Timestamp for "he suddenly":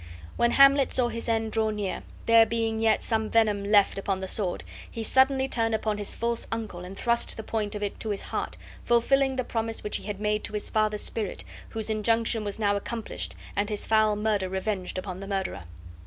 4.89-5.47